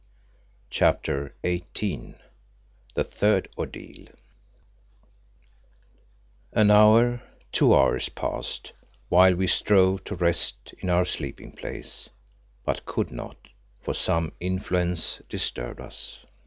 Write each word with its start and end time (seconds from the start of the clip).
CHAPTER 0.71 1.35
XVIII 1.45 2.15
THE 2.95 3.03
THIRD 3.03 3.49
ORDEAL 3.55 4.07
An 6.53 6.71
hour, 6.71 7.21
two 7.51 7.75
hours 7.75 8.09
passed, 8.09 8.71
while 9.09 9.35
we 9.35 9.45
strove 9.45 10.03
to 10.05 10.15
rest 10.15 10.73
in 10.79 10.89
our 10.89 11.05
sleeping 11.05 11.51
place, 11.51 12.09
but 12.65 12.87
could 12.87 13.11
not, 13.11 13.37
for 13.79 13.93
some 13.93 14.31
influence 14.39 15.21
disturbed 15.29 15.79
us. 15.79 16.25